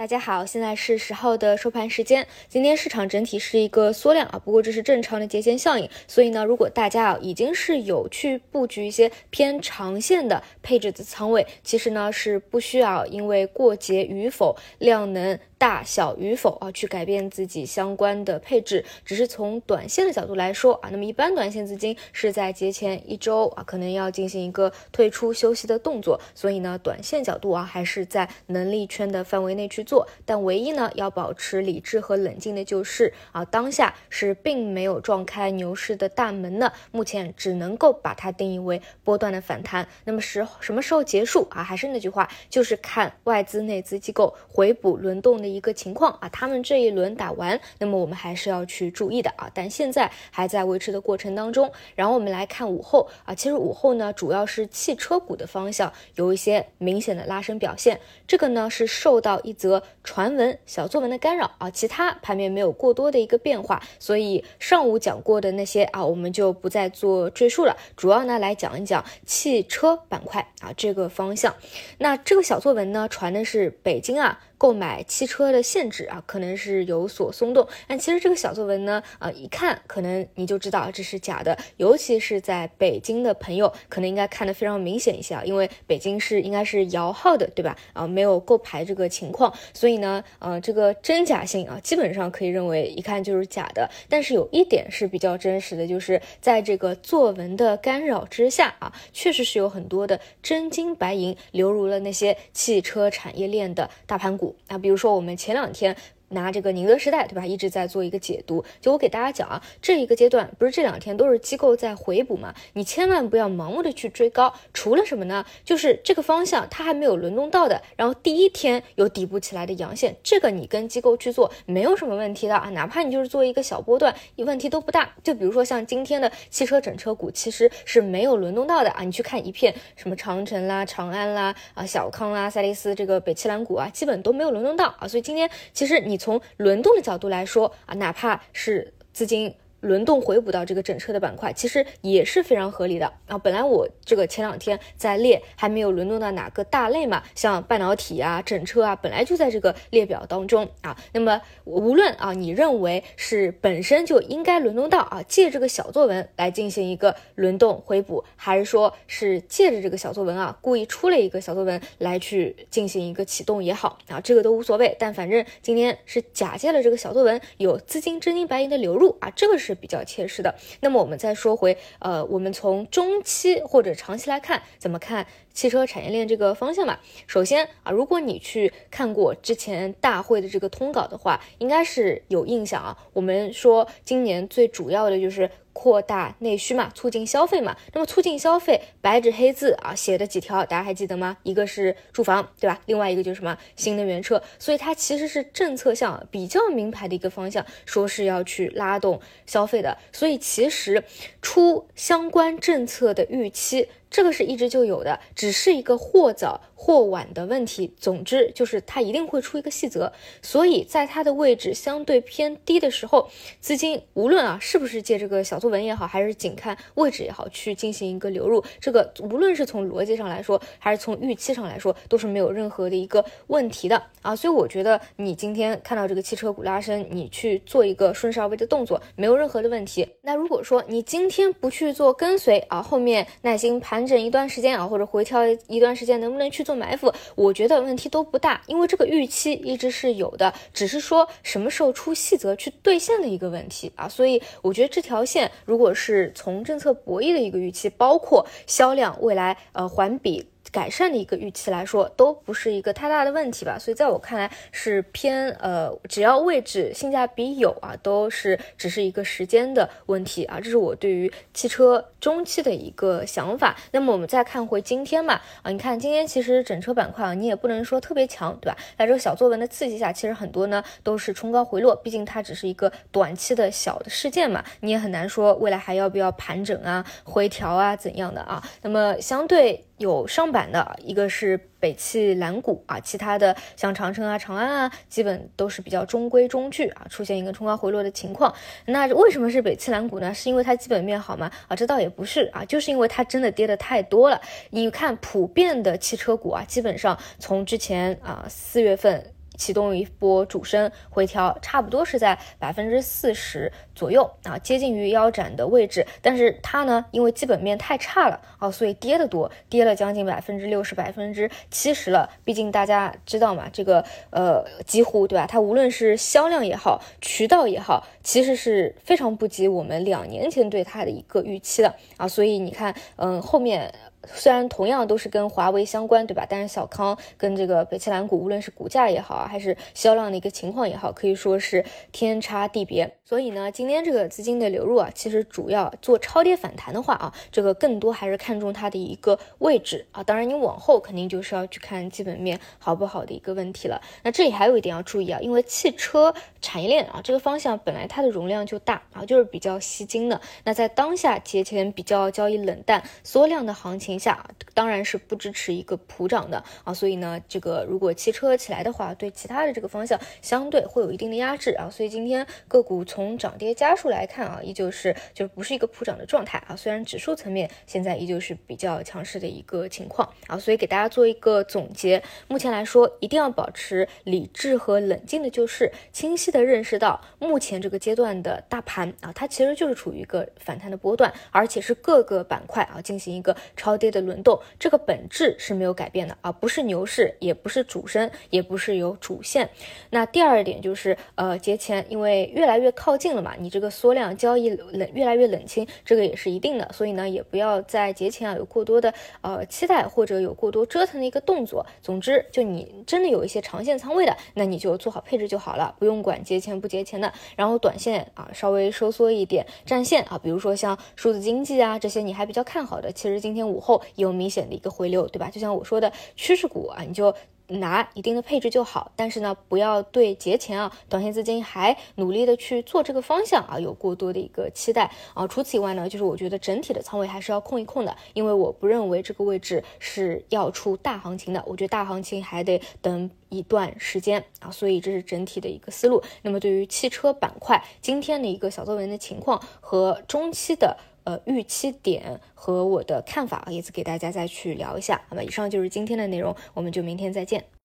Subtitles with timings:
[0.00, 2.26] 大家好，现在是十号的收盘时间。
[2.48, 5.86] 今天市场整体是一个缩量啊，不过这是正常的节前效应。
[6.08, 18.82] 所以呢，如果大家啊已经是有去布局一些偏长线的配置的仓位，其实呢是不需要因为过节与否、量能大小与否啊去改变自己相关的配置。
[19.04, 26.18] 只是从短线的角度来说啊，那么一般短线资金是在节前一周啊可能要进行一个退出休息的动作。
[26.34, 29.86] 所以呢，短线角度啊还是在能力圈的范围内去。
[29.90, 39.88] 做，但唯一呢要保持理智和冷静的就是啊，当下是并没有撞开牛市的大门的，目前只能够把它定义为波段的反弹。
[40.04, 41.64] 那么时什么时候结束啊？
[41.64, 46.28] 还是那句话，就是看外资、内资机构回补轮动的一个情况啊。
[46.28, 49.50] 他们这一轮打完，那么我们还是要去注意的啊。
[49.52, 51.68] 但现在还在维持的过程当中。
[51.96, 57.98] 然后我们来看午后啊，其实午后呢主要是汽车股的方向有一些明显的拉升表现，
[58.28, 59.79] 这个呢是受到一则。
[60.04, 67.76] 传闻小作文的干扰啊，其他盘面没有过多的一个变化，所以上午讲过的那些啊，我们就不再做赘述了。
[67.96, 71.54] 主要呢来讲一讲汽车板块啊这个方向。
[71.98, 74.40] 那这个小作文呢传的是北京啊。
[74.60, 77.66] 购买汽车的限制啊，可能是有所松动。
[77.88, 81.56] 但其实这个小作文呢，啊，一看可能你就知道这是假的。
[81.78, 87.74] 尤其是在北京的朋友，可能应该看得非常明显一些啊，因为北京是应该是摇号的，对吧？
[87.94, 93.88] 啊，没有购牌这个情况，所以呢，呃，这个真假性啊，基本上可以认为一看就是假的。
[94.10, 104.49] 但是有一点是比较真实的，就是在这个作文的干扰之下啊，确实是有很多的真金白银流入了那些汽车产业链的大盘股。
[104.68, 105.96] 啊，比如说我们前两天。
[106.30, 107.46] 拿这个宁德时代，对吧？
[107.46, 108.64] 一直在做一个解读。
[108.80, 112.54] 就我给大家讲啊，这一个阶段不是这两天都是机构在回补嘛？
[112.74, 114.52] 你千万不要盲目的去追高。
[114.72, 115.44] 除了什么呢？
[115.64, 122.70] 就是这个方向它还没有轮动到的，然后第一天有底部起来的阳线，这个你跟机构去做没有什么问题的啊。
[122.70, 125.12] 哪怕你就是做一个小波段，问题都不大。
[125.24, 129.02] 就比如说像今天的汽车整车股，其实是没有轮动到的啊。
[129.02, 135.08] 你去看一片什么长城啦、长安啦、啊小康啦、赛力斯这个北汽蓝股啊，基本都没有轮动到啊。
[135.08, 136.19] 所以今天其实你。
[136.20, 139.52] 从轮动的角度来说啊，哪怕是资金。
[139.80, 143.38] 轮动回补到这个整车的板块，其实也是非常合理的啊。
[143.38, 150.96] 本来我这个前两天在列还没有轮动到哪个大类嘛，像半导体啊、整车啊，本来就在这个列表当中啊。
[151.12, 164.94] 那么无论啊，你认为是本身就应该轮动到啊，借这个小作文来进行一个轮动回补，还是说是借着这个小作文啊，故意出了一个小作文来去进行一个启动也好啊，这个都无所谓。
[164.98, 169.69] 但反正今天是假借了这个小作文，有资金真金白银的流入啊，这个是。
[169.70, 170.54] 是比较切实的。
[170.80, 177.00] 那么我们再说回，呃，我们从中期或者长期来看，怎么看汽车产业链这个方向吧？
[177.26, 182.98] 首先啊，如果你去看过之前大会的这个通稿的话，应该是有印象啊。
[183.12, 185.48] 我们说今年最主要的就是。
[185.80, 187.74] 扩大内需嘛，促进消费嘛。
[187.94, 191.38] 那么促进消费，白纸黑字啊写的几条，大家还记得吗？
[191.42, 192.78] 一个是住房，对吧？
[192.84, 194.42] 另外一个就是什么新能源车。
[194.58, 199.96] 所以它其实是政策向比较明牌的一个方向，说是要去拉动消费的。
[200.12, 201.02] 所以其实
[201.40, 203.88] 出相关政策的预期。
[204.10, 207.94] 这个是一直就有的，只是一个或早或晚的问题。
[207.96, 210.12] 总之就是它一定会出一个细则，
[210.42, 224.34] 所以在它的位置相对偏低的时候，资金无论啊是不是借这个小作文也好，还是仅看位置也好，去进行一个流入，这个无论是从逻辑上来说，还是从预期上来说，都是没有任何的一个问题的啊。
[224.34, 230.08] 所以我觉得你今天看到这个汽车股拉升，你去做一个顺势而为的动作，没有任何的问题。
[230.22, 233.99] 那如果说你今天不去做跟随啊，后面耐心盘。
[234.00, 237.12] 盘整一段时间啊，或者回调一段时间，能不能去做埋伏？
[237.34, 244.08] 我觉得问题都不大，因为这个预期一直是有的，只是说什么时候出细则去兑现的一个问题啊。
[244.08, 250.46] 所以我觉得这条线，如果是从政策博弈的一个预期，包括销量未来呃环比。
[250.70, 263.76] 改善的一个预期来说，都不是一个太大的问题吧，所以在我看来是偏呃，只要位置性价比有啊，都是只是一个时间的问题啊，这是我对于汽车中期的一个想法。
[263.92, 268.76] 那么我们再看回今天嘛，啊，你看今天其实整车板块啊，你也不能说特别强，对吧？
[268.96, 278.62] 在这个小作文的刺激下，其实很多呢都是冲高回落，毕竟它只是一个短期的小的事件嘛，你也很难说未来还要不要盘整啊、回调啊怎样的啊。
[278.82, 279.84] 那么相对。
[280.00, 288.50] 有上板的一个是北汽蓝谷啊，其他的像长城啊、长安啊，基本都是比较中规中矩啊，出现一个冲高回落的情况。
[288.86, 290.32] 那为什么是北汽蓝谷呢？
[290.32, 291.50] 是因为它基本面好吗？
[291.68, 294.40] 啊，这倒也不是啊，就是因为它真的跌的太多了。
[294.70, 299.22] 你看普遍的汽车股啊，基本上从之前啊四月份。
[299.60, 306.06] 启动一波主升回调，差不多是在百分之四十左右啊，接近于腰斩的位置。
[306.22, 312.30] 但是它呢，因为基本面太差了啊，所以跌得多，跌了将近百分之六十、百分之七十了。
[312.42, 315.46] 毕竟大家知道嘛，这个呃，几乎对吧？
[315.46, 322.26] 它无论是销量也好，渠道也好，其实是非常不及我们两年前对它的一个预期的啊。
[322.26, 323.92] 所以你看，嗯，后面。
[324.26, 326.46] 虽然同样都是跟华为相关，对吧？
[326.48, 333.16] 但是小康跟这个北汽蓝谷，无论是股价也好啊，还是销量的一个情况也好，可以说是天差地别。
[333.24, 340.22] 所以呢，今天这个资金的流入啊，其实主要做超跌反弹的话啊，这个更多还是看重它的一个位置啊。
[340.22, 344.02] 当然，你往后肯定就是要去看基本面好不好的一个问题了。
[344.24, 350.40] 那这里还有一点要注意啊，因为汽车产业链啊这个方向本来它的容量就大啊，就是比较吸金的。
[350.64, 356.92] 那在当下节前比较交易冷淡、缩量的行情下，当然是不支持一个普涨的啊。
[356.92, 361.88] 所以呢，这个如果汽车起来的话，对其他的这个方向相对会有一定的压制啊。
[361.88, 366.74] 所以今天个股从从涨跌家数来看啊，依旧是就是不是一个普涨的状态啊。
[366.74, 372.22] 虽然指数层面现在依旧是比较强势的一个情况啊，所以给大家做一个总结。
[372.48, 389.70] 目前来说，一定要保持理智和冷静的，就是清晰的认识到目前这个阶段的大盘啊，它其实就是处于一个反弹的波段，而且是各个板块啊进行一个超跌的轮动，这个本质是没有改变的啊，不是牛市，也不是主升，也不是有主线。
[390.10, 393.20] 那第二点就是呃，节前因为越来越靠。
[393.20, 393.54] 近了嘛？
[393.58, 396.90] 你这个缩量交易冷越来越冷清，这个也是一定的。
[396.90, 399.12] 所以呢，也不要在节前啊有过多的
[399.42, 401.84] 呃期待或者有过多折腾的一个动作。
[402.00, 407.30] 总之，就你真的有一些长线仓位的，那你就做好配置就好了，不用管节前不节前的。
[407.56, 415.48] 然后短线啊稍微收缩一点战线啊，比如说像数字经济啊这些你还比较看好的，其实今天午后也有明显的一个回流，对吧？
[415.48, 417.34] 就像我说的趋势股啊，你就。
[417.72, 425.46] 拿一定的配置就好，但是呢，不要对节前啊，短线资金还努力的去做这个方向啊，有过多的一个期待啊。
[425.46, 434.68] 除此以外呢，就是我觉得整体的仓位还是要控一控的，因为我不认为这个位置是要出大行情的，我觉得大行情还得等一段时间啊。
[434.72, 436.20] 所以这是整体的一个思路。
[436.42, 440.96] 那么对于汽车板块今天的一个小作文的情况和中期的。
[441.24, 445.22] 呃，预期点和我的看法，也是给大家再去聊一下。
[445.30, 447.64] 那么，以上就是今天的内容，我们就明天再见。